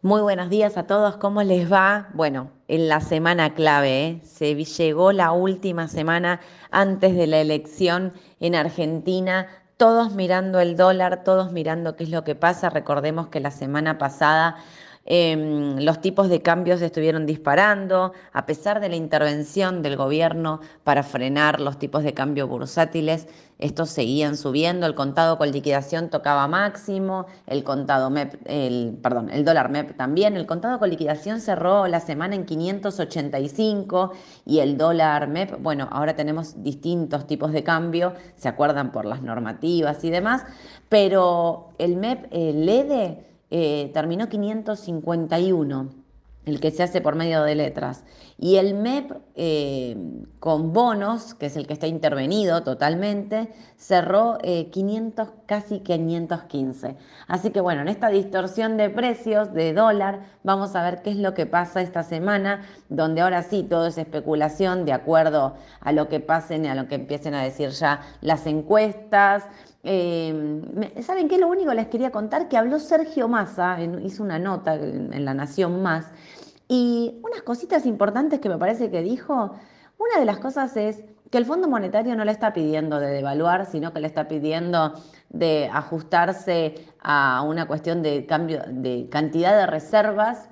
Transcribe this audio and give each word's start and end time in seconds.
Muy 0.00 0.22
buenos 0.22 0.48
días 0.48 0.76
a 0.76 0.86
todos, 0.86 1.16
¿cómo 1.16 1.42
les 1.42 1.72
va? 1.72 2.10
Bueno, 2.14 2.52
en 2.68 2.86
la 2.86 3.00
semana 3.00 3.54
clave, 3.54 4.06
¿eh? 4.06 4.20
se 4.22 4.54
llegó 4.54 5.10
la 5.10 5.32
última 5.32 5.88
semana 5.88 6.38
antes 6.70 7.16
de 7.16 7.26
la 7.26 7.40
elección 7.40 8.12
en 8.38 8.54
Argentina, 8.54 9.48
todos 9.76 10.14
mirando 10.14 10.60
el 10.60 10.76
dólar, 10.76 11.24
todos 11.24 11.50
mirando 11.50 11.96
qué 11.96 12.04
es 12.04 12.10
lo 12.10 12.22
que 12.22 12.36
pasa. 12.36 12.70
Recordemos 12.70 13.26
que 13.26 13.40
la 13.40 13.50
semana 13.50 13.98
pasada 13.98 14.58
Em, 15.10 15.78
los 15.80 16.02
tipos 16.02 16.28
de 16.28 16.42
cambios 16.42 16.82
estuvieron 16.82 17.24
disparando, 17.24 18.12
a 18.30 18.44
pesar 18.44 18.78
de 18.78 18.90
la 18.90 18.96
intervención 18.96 19.80
del 19.80 19.96
gobierno 19.96 20.60
para 20.84 21.02
frenar 21.02 21.60
los 21.60 21.78
tipos 21.78 22.02
de 22.04 22.12
cambio 22.12 22.46
bursátiles, 22.46 23.26
estos 23.58 23.88
seguían 23.88 24.36
subiendo, 24.36 24.86
el 24.86 24.94
contado 24.94 25.38
con 25.38 25.50
liquidación 25.50 26.10
tocaba 26.10 26.46
máximo, 26.46 27.24
el 27.46 27.64
contado 27.64 28.12
perdón, 28.12 29.30
el 29.30 29.46
dólar 29.46 29.70
MEP 29.70 29.96
también, 29.96 30.36
el 30.36 30.44
contado 30.44 30.78
con 30.78 30.90
liquidación 30.90 31.40
cerró 31.40 31.86
la 31.88 32.00
semana 32.00 32.34
en 32.34 32.44
585 32.44 34.12
y 34.44 34.58
el 34.58 34.76
dólar 34.76 35.26
MEP, 35.26 35.56
bueno, 35.62 35.88
ahora 35.90 36.16
tenemos 36.16 36.62
distintos 36.62 37.26
tipos 37.26 37.52
de 37.52 37.64
cambio, 37.64 38.12
se 38.36 38.48
acuerdan 38.48 38.92
por 38.92 39.06
las 39.06 39.22
normativas 39.22 40.04
y 40.04 40.10
demás, 40.10 40.44
pero 40.90 41.70
el 41.78 41.96
MEP, 41.96 42.26
el 42.30 42.68
EDE, 42.68 43.24
eh, 43.50 43.90
terminó 43.94 44.28
551, 44.28 45.88
el 46.44 46.60
que 46.60 46.70
se 46.70 46.82
hace 46.82 47.00
por 47.00 47.14
medio 47.14 47.42
de 47.42 47.54
letras. 47.54 48.04
Y 48.38 48.56
el 48.56 48.74
MEP 48.74 49.12
eh, 49.34 49.96
con 50.38 50.72
bonos, 50.72 51.34
que 51.34 51.46
es 51.46 51.56
el 51.56 51.66
que 51.66 51.72
está 51.72 51.86
intervenido 51.86 52.62
totalmente, 52.62 53.48
cerró 53.76 54.38
500, 54.38 55.28
eh, 55.28 55.32
casi 55.46 55.80
515. 55.80 56.96
Así 57.26 57.50
que 57.50 57.60
bueno, 57.60 57.82
en 57.82 57.88
esta 57.88 58.08
distorsión 58.08 58.76
de 58.76 58.90
precios 58.90 59.52
de 59.52 59.72
dólar, 59.72 60.20
vamos 60.44 60.76
a 60.76 60.82
ver 60.82 61.02
qué 61.02 61.10
es 61.10 61.16
lo 61.16 61.34
que 61.34 61.46
pasa 61.46 61.82
esta 61.82 62.02
semana, 62.02 62.62
donde 62.88 63.22
ahora 63.22 63.42
sí 63.42 63.62
todo 63.62 63.86
es 63.88 63.98
especulación 63.98 64.84
de 64.84 64.92
acuerdo 64.92 65.56
a 65.80 65.92
lo 65.92 66.08
que 66.08 66.20
pasen 66.20 66.64
y 66.64 66.68
a 66.68 66.74
lo 66.74 66.86
que 66.86 66.94
empiecen 66.94 67.34
a 67.34 67.42
decir 67.42 67.70
ya 67.70 68.00
las 68.20 68.46
encuestas, 68.46 69.44
eh, 69.84 71.02
¿Saben 71.02 71.28
qué? 71.28 71.38
Lo 71.38 71.48
único 71.48 71.70
que 71.70 71.76
les 71.76 71.88
quería 71.88 72.10
contar 72.10 72.48
que 72.48 72.56
habló 72.56 72.78
Sergio 72.78 73.28
Massa, 73.28 73.78
hizo 73.80 74.22
una 74.22 74.38
nota 74.38 74.74
en, 74.74 75.24
La 75.24 75.34
Nación 75.34 75.82
Más, 75.82 76.06
y 76.68 77.20
unas 77.22 77.42
cositas 77.42 77.86
importantes 77.86 78.40
que 78.40 78.48
me 78.48 78.58
parece 78.58 78.90
que 78.90 79.02
dijo. 79.02 79.54
Una 79.98 80.20
de 80.20 80.26
las 80.26 80.38
cosas 80.38 80.76
es 80.76 81.02
que 81.30 81.38
el 81.38 81.44
Fondo 81.44 81.68
Monetario 81.68 82.14
no 82.16 82.24
le 82.24 82.32
está 82.32 82.52
pidiendo 82.52 83.00
de 83.00 83.08
devaluar, 83.08 83.66
sino 83.66 83.92
que 83.92 84.00
le 84.00 84.06
está 84.06 84.28
pidiendo 84.28 84.94
de 85.28 85.68
ajustarse 85.72 86.86
a 87.00 87.42
una 87.42 87.66
cuestión 87.66 88.02
de 88.02 88.26
cambio 88.26 88.62
de 88.68 89.08
cantidad 89.10 89.56
de 89.56 89.66
reservas 89.66 90.48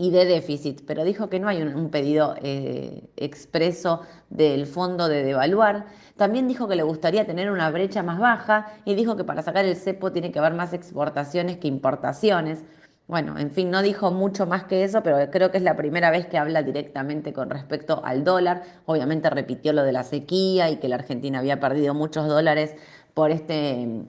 y 0.00 0.12
de 0.12 0.24
déficit, 0.24 0.82
pero 0.86 1.02
dijo 1.04 1.28
que 1.28 1.40
no 1.40 1.48
hay 1.48 1.60
un, 1.60 1.90
pedido 1.90 2.36
eh, 2.40 3.10
expreso 3.16 4.02
del 4.30 4.66
fondo 4.66 5.08
de 5.08 5.24
devaluar. 5.24 5.86
También 6.16 6.46
dijo 6.46 6.68
que 6.68 6.76
le 6.76 6.84
gustaría 6.84 7.26
tener 7.26 7.50
una 7.50 7.68
brecha 7.70 8.04
más 8.04 8.20
baja 8.20 8.72
y 8.84 8.94
dijo 8.94 9.16
que 9.16 9.24
para 9.24 9.42
sacar 9.42 9.64
el 9.64 9.74
cepo 9.74 10.12
tiene 10.12 10.30
que 10.30 10.38
haber 10.38 10.54
más 10.54 10.72
exportaciones 10.72 11.56
que 11.56 11.66
importaciones. 11.66 12.62
Bueno, 13.08 13.38
en 13.38 13.50
fin, 13.50 13.70
no 13.70 13.82
dijo 13.82 14.12
mucho 14.12 14.46
más 14.46 14.64
que 14.64 14.84
eso, 14.84 15.02
pero 15.02 15.30
creo 15.32 15.50
que 15.50 15.56
es 15.56 15.64
la 15.64 15.76
primera 15.76 16.10
vez 16.10 16.26
que 16.26 16.38
habla 16.38 16.62
directamente 16.62 17.32
con 17.32 17.50
respecto 17.50 18.00
al 18.04 18.22
dólar. 18.22 18.62
Obviamente 18.86 19.30
repitió 19.30 19.72
lo 19.72 19.82
de 19.82 19.92
la 19.92 20.04
sequía 20.04 20.70
y 20.70 20.76
que 20.76 20.88
la 20.88 20.96
Argentina 20.96 21.40
había 21.40 21.58
perdido 21.58 21.94
muchos 21.94 22.28
dólares 22.28 22.76
por 23.14 23.32
este 23.32 24.04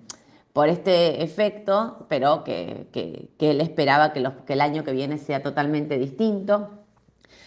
por 0.53 0.69
este 0.69 1.23
efecto, 1.23 2.05
pero 2.09 2.43
que, 2.43 2.87
él 3.39 3.61
esperaba 3.61 4.13
que, 4.13 4.27
que 4.45 4.53
el 4.53 4.61
año 4.61 4.83
que 4.83 4.91
viene 4.91 5.17
sea 5.17 5.41
totalmente 5.41 5.97
distinto. 5.97 6.79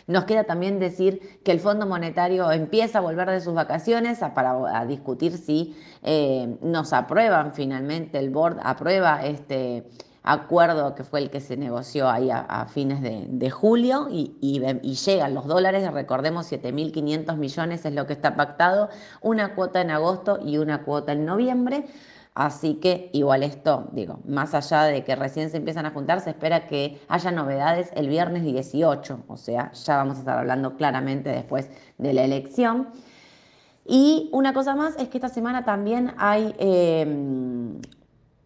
Nos 0.06 0.25
queda 0.25 0.44
también 0.44 0.78
decir 0.78 1.41
que 1.44 1.53
el 1.53 1.61
Fondo 1.61 1.86
Monetario 1.86 2.50
empieza 2.50 2.98
a 2.98 3.00
volver 3.00 3.31
de 3.31 3.41
sus 3.41 3.55
vacaciones 3.55 4.19
para 4.34 4.84
discutir 4.87 5.37
si 5.37 5.76
eh, 6.03 6.56
nos 6.60 6.93
aprueban 6.93 7.54
finalmente, 7.54 8.19
el 8.19 8.31
board 8.31 8.59
aprueba 8.62 9.25
este 9.25 9.84
acuerdo 10.25 10.94
que 10.94 11.03
fue 11.03 11.21
el 11.21 11.31
que 11.31 11.41
se 11.41 11.56
negoció 11.56 12.09
ahí 12.09 12.31
a, 12.31 12.66
fines 12.66 13.00
de, 13.03 13.50
julio 13.50 14.06
y, 14.10 14.37
y, 14.41 14.94
llegan 14.94 15.34
los 15.34 15.47
dólares, 15.47 15.91
recordemos 15.93 16.50
7.500 16.50 17.37
millones 17.37 17.84
es 17.84 17.93
lo 17.93 18.06
que 18.06 18.12
está 18.12 18.37
pactado, 18.37 18.88
una 19.21 19.56
cuota 19.56 19.81
en 19.81 19.91
agosto 19.91 20.38
y 20.44 20.59
una 20.59 20.84
cuota 20.84 21.12
en 21.12 21.25
noviembre. 21.25 21.87
Así 22.34 22.76
que 22.76 23.10
igual 23.12 23.43
esto, 23.43 23.88
digo, 23.93 24.20
más 24.25 24.54
allá 24.54 24.84
de 24.84 25.04
que 25.04 25.15
recién 25.15 25.50
se 25.50 25.59
empiezan 25.59 25.84
a 25.84 25.91
juntar, 25.91 26.20
se 26.20 26.31
espera 26.31 26.66
que 26.66 26.98
haya 27.09 27.31
novedades 27.31 27.91
el 27.94 28.09
viernes 28.09 28.43
18, 28.43 29.25
o 29.28 29.37
sea, 29.37 29.70
ya 29.72 29.97
vamos 29.98 30.16
a 30.16 30.20
estar 30.20 30.38
hablando 30.38 30.76
claramente 30.76 31.28
después 31.28 31.69
de 31.98 32.12
la 32.15 32.25
elección. 32.25 32.88
Y 33.84 34.31
una 34.32 34.54
cosa 34.54 34.75
más 34.75 34.97
es 34.97 35.09
que 35.09 35.19
esta 35.19 35.28
semana 35.28 35.65
también 35.65 36.15
hay 36.16 36.54
em, 36.59 37.81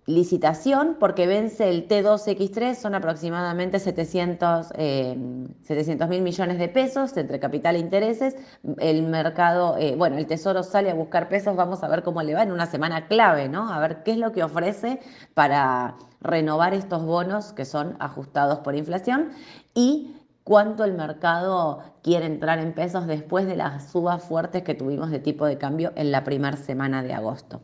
licitación 0.06 0.96
porque 1.00 1.26
vence 1.26 1.68
el 1.68 1.88
T2X3, 1.88 2.74
son 2.76 2.94
aproximadamente 2.94 3.80
700 3.80 4.72
eh, 4.76 5.16
mil 5.16 6.22
millones 6.22 6.58
de 6.58 6.68
pesos 6.68 7.16
entre 7.16 7.40
capital 7.40 7.74
e 7.74 7.80
intereses. 7.80 8.36
El 8.78 9.02
mercado, 9.02 9.76
eh, 9.78 9.96
bueno, 9.96 10.16
el 10.16 10.26
Tesoro 10.26 10.62
sale 10.62 10.90
a 10.90 10.94
buscar 10.94 11.28
pesos, 11.28 11.56
vamos 11.56 11.82
a 11.82 11.88
ver 11.88 12.04
cómo 12.04 12.22
le 12.22 12.34
va 12.34 12.44
en 12.44 12.52
una 12.52 12.66
semana 12.66 13.08
clave, 13.08 13.48
¿no? 13.48 13.72
A 13.72 13.80
ver 13.80 14.04
qué 14.04 14.12
es 14.12 14.18
lo 14.18 14.30
que 14.30 14.44
ofrece 14.44 15.00
para 15.34 15.96
renovar 16.20 16.72
estos 16.72 17.04
bonos 17.04 17.52
que 17.52 17.64
son 17.64 17.96
ajustados 17.98 18.60
por 18.60 18.76
inflación 18.76 19.30
y 19.74 20.16
cuánto 20.44 20.84
el 20.84 20.94
mercado 20.94 21.82
quiere 22.02 22.26
entrar 22.26 22.60
en 22.60 22.72
pesos 22.74 23.08
después 23.08 23.46
de 23.46 23.56
las 23.56 23.90
subas 23.90 24.22
fuertes 24.22 24.62
que 24.62 24.74
tuvimos 24.74 25.10
de 25.10 25.18
tipo 25.18 25.46
de 25.46 25.58
cambio 25.58 25.92
en 25.96 26.12
la 26.12 26.22
primera 26.22 26.56
semana 26.56 27.02
de 27.02 27.12
agosto. 27.12 27.62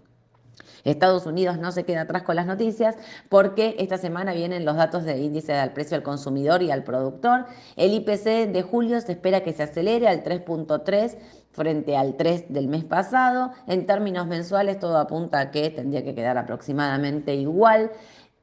Estados 0.84 1.26
Unidos 1.26 1.58
no 1.58 1.72
se 1.72 1.84
queda 1.84 2.02
atrás 2.02 2.22
con 2.22 2.36
las 2.36 2.46
noticias 2.46 2.96
porque 3.28 3.76
esta 3.78 3.98
semana 3.98 4.32
vienen 4.32 4.64
los 4.64 4.76
datos 4.76 5.04
del 5.04 5.20
índice 5.20 5.52
del 5.52 5.70
precio 5.70 5.96
al 5.96 6.02
consumidor 6.02 6.62
y 6.62 6.70
al 6.70 6.84
productor. 6.84 7.46
El 7.76 7.92
IPC 7.94 8.52
de 8.52 8.62
julio 8.62 9.00
se 9.00 9.12
espera 9.12 9.42
que 9.42 9.52
se 9.52 9.62
acelere 9.62 10.08
al 10.08 10.24
3.3 10.24 11.16
frente 11.52 11.96
al 11.96 12.16
3 12.16 12.52
del 12.52 12.68
mes 12.68 12.84
pasado. 12.84 13.52
En 13.66 13.86
términos 13.86 14.26
mensuales 14.26 14.78
todo 14.78 14.98
apunta 14.98 15.38
a 15.38 15.50
que 15.50 15.70
tendría 15.70 16.02
que 16.02 16.14
quedar 16.14 16.38
aproximadamente 16.38 17.34
igual. 17.34 17.90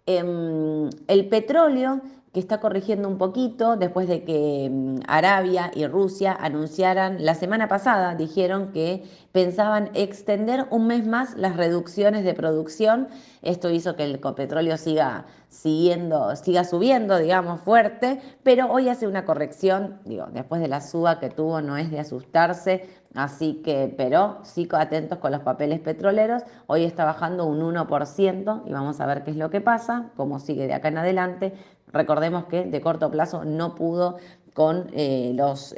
Em, 0.06 0.90
el 1.08 1.28
petróleo 1.28 2.02
que 2.34 2.40
está 2.40 2.60
corrigiendo 2.60 3.08
un 3.08 3.18
poquito 3.18 3.76
después 3.76 4.08
de 4.08 4.24
que 4.24 4.70
mm, 4.72 5.00
Arabia 5.08 5.72
y 5.74 5.88
Rusia 5.88 6.38
anunciaran 6.40 7.24
la 7.26 7.36
semana 7.36 7.68
pasada, 7.68 8.16
dijeron 8.16 8.72
que 8.72 9.04
pensaban 9.32 9.90
extender 9.94 10.68
un 10.70 10.88
mes 10.88 11.06
más 11.08 11.36
las 11.38 11.56
reducciones 11.56 12.24
de 12.24 12.34
producción. 12.34 13.08
Esto 13.42 13.70
hizo 13.70 13.96
que 13.96 14.04
el 14.04 14.20
petróleo 14.20 14.78
siga 14.78 15.26
siguiendo, 15.50 16.36
siga 16.36 16.64
subiendo, 16.64 17.18
digamos, 17.18 17.62
fuerte, 17.62 18.22
pero 18.44 18.72
hoy 18.72 18.88
hace 18.88 19.08
una 19.08 19.26
corrección, 19.26 20.00
digo, 20.06 20.28
después 20.32 20.62
de 20.62 20.68
la 20.68 20.80
suba 20.80 21.20
que 21.20 21.30
tuvo 21.30 21.62
no 21.62 21.76
es 21.76 21.90
de 21.90 22.00
asustarse, 22.00 22.88
así 23.16 23.56
que, 23.64 23.92
pero 23.98 24.38
sí 24.44 24.68
atentos 24.72 25.18
con 25.18 25.32
los 25.32 25.42
papeles 25.42 25.80
petroleros, 25.80 26.44
hoy 26.68 26.84
está 26.84 27.04
bajando 27.04 27.46
un 27.46 27.62
1% 27.62 28.64
y 28.68 28.72
vamos 28.72 29.02
a 29.02 29.08
ver 29.08 29.24
qué 29.24 29.32
es 29.32 29.38
lo 29.38 29.50
que 29.50 29.60
pasa, 29.60 30.12
cómo 30.16 30.40
sigue 30.40 30.68
de 30.68 30.76
acá 30.76 30.90
en 30.90 31.00
adelante, 31.00 31.54
Recordemos 31.92 32.46
que 32.46 32.66
de 32.66 32.82
corto 32.82 33.10
plazo 33.12 33.46
no 33.46 33.76
pudo 33.76 34.18
con 34.54 34.88
eh, 34.94 35.32
los 35.36 35.74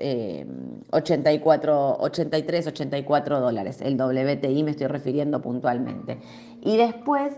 84, 0.91 1.97
83, 1.99 2.67
84 2.67 3.39
dólares. 3.39 3.81
El 3.81 3.99
WTI 3.99 4.63
me 4.63 4.71
estoy 4.71 4.87
refiriendo 4.87 5.41
puntualmente. 5.41 6.19
Y 6.61 6.77
después, 6.77 7.33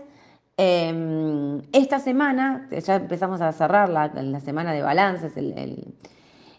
em, 0.56 1.60
esta 1.72 1.98
semana, 1.98 2.68
ya 2.70 2.96
empezamos 2.96 3.40
a 3.40 3.52
cerrar 3.52 3.88
la, 3.88 4.40
semana 4.40 4.72
de 4.72 4.82
balances, 4.82 5.36
el 5.36 5.94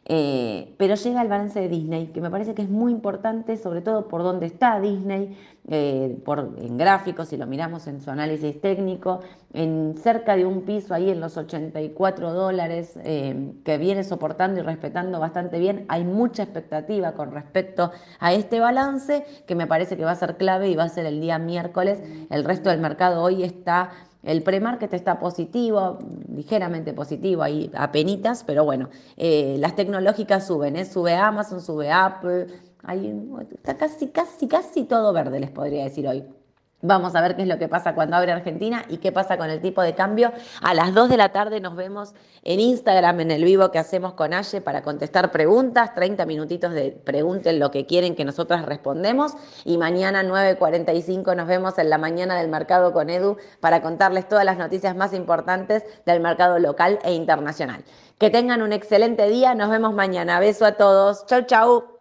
eh, 0.07 0.75
pero 0.77 0.93
llega 0.93 1.21
el 1.23 1.27
balance 1.27 1.59
de 1.59 1.67
Disney, 1.67 2.07
que 2.07 2.21
me 2.21 2.29
parece 2.29 2.53
que 2.53 2.61
es 2.61 2.69
muy 2.69 2.91
importante, 2.91 3.57
sobre 3.57 3.81
todo 3.81 4.07
por 4.07 4.21
dónde 4.21 4.45
está 4.45 4.79
Disney, 4.79 5.35
eh, 5.67 6.21
por, 6.23 6.53
en 6.59 6.77
gráficos, 6.77 7.29
si 7.29 7.37
lo 7.37 7.47
miramos 7.47 7.87
en 7.87 7.99
su 7.99 8.11
análisis 8.11 8.61
técnico, 8.61 9.21
en 9.51 9.95
cerca 9.97 10.35
de 10.35 10.45
un 10.45 10.61
piso 10.61 10.93
ahí 10.93 11.09
en 11.09 11.19
los 11.19 11.37
84 11.37 12.33
dólares, 12.33 12.99
eh, 13.03 13.53
que 13.63 13.79
viene 13.79 14.03
soportando 14.03 14.59
y 14.59 14.63
respetando 14.63 15.19
bastante 15.19 15.57
bien. 15.57 15.85
Hay 15.87 16.03
mucha 16.03 16.43
expectativa 16.43 17.13
con 17.13 17.31
respecto 17.31 17.91
a 18.19 18.31
este 18.31 18.59
balance, 18.59 19.25
que 19.47 19.55
me 19.55 19.65
parece 19.65 19.97
que 19.97 20.05
va 20.05 20.11
a 20.11 20.15
ser 20.15 20.37
clave 20.37 20.69
y 20.69 20.75
va 20.75 20.83
a 20.83 20.89
ser 20.89 21.07
el 21.07 21.19
día 21.19 21.39
miércoles. 21.39 22.03
El 22.29 22.43
resto 22.43 22.69
del 22.69 22.79
mercado 22.79 23.23
hoy 23.23 23.41
está 23.41 23.89
el 24.25 24.41
pre-market 24.43 24.93
está 24.93 25.19
positivo, 25.19 25.99
ligeramente 26.35 26.93
positivo, 26.93 27.43
ahí 27.43 27.71
penitas, 27.91 28.43
pero 28.43 28.65
bueno, 28.65 28.89
eh, 29.17 29.55
las 29.59 29.75
tecnológicas 29.75 30.47
suben, 30.47 30.75
¿eh? 30.75 30.85
sube 30.85 31.15
Amazon, 31.15 31.61
sube 31.61 31.91
Apple, 31.91 32.47
ahí 32.83 33.13
está 33.53 33.77
casi, 33.77 34.07
casi, 34.07 34.47
casi 34.47 34.83
todo 34.83 35.13
verde, 35.13 35.39
les 35.39 35.51
podría 35.51 35.83
decir 35.83 36.07
hoy. 36.07 36.25
Vamos 36.87 37.15
a 37.15 37.21
ver 37.21 37.35
qué 37.35 37.41
es 37.41 37.47
lo 37.47 37.57
que 37.57 37.67
pasa 37.67 37.95
cuando 37.95 38.15
abre 38.15 38.31
Argentina 38.31 38.85
y 38.89 38.97
qué 38.97 39.11
pasa 39.11 39.37
con 39.37 39.49
el 39.49 39.59
tipo 39.59 39.81
de 39.81 39.95
cambio. 39.95 40.31
A 40.61 40.75
las 40.75 40.93
2 40.93 41.09
de 41.09 41.17
la 41.17 41.29
tarde 41.29 41.59
nos 41.59 41.75
vemos 41.75 42.13
en 42.43 42.59
Instagram 42.59 43.21
en 43.21 43.31
el 43.31 43.43
vivo 43.43 43.71
que 43.71 43.79
hacemos 43.79 44.13
con 44.13 44.33
Aye 44.33 44.61
para 44.61 44.83
contestar 44.83 45.31
preguntas, 45.31 45.95
30 45.95 46.25
minutitos 46.27 46.73
de 46.73 46.91
pregunten 46.91 47.59
lo 47.59 47.71
que 47.71 47.87
quieren 47.87 48.15
que 48.15 48.23
nosotras 48.23 48.65
respondemos 48.65 49.33
y 49.63 49.79
mañana 49.79 50.23
9.45 50.23 51.35
nos 51.35 51.47
vemos 51.47 51.79
en 51.79 51.89
la 51.89 51.97
mañana 51.97 52.37
del 52.37 52.49
mercado 52.49 52.93
con 52.93 53.09
Edu 53.09 53.37
para 53.59 53.81
contarles 53.81 54.27
todas 54.27 54.45
las 54.45 54.57
noticias 54.57 54.95
más 54.95 55.13
importantes 55.13 55.83
del 56.05 56.19
mercado 56.19 56.59
local 56.59 56.99
e 57.03 57.13
internacional. 57.13 57.83
Que 58.19 58.29
tengan 58.29 58.61
un 58.61 58.73
excelente 58.73 59.27
día, 59.27 59.55
nos 59.55 59.71
vemos 59.71 59.93
mañana. 59.93 60.39
Beso 60.39 60.65
a 60.65 60.73
todos. 60.73 61.25
Chau, 61.25 61.41
chau. 61.41 61.94